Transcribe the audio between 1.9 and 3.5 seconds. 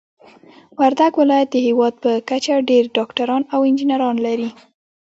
په کچه ډير ډاکټران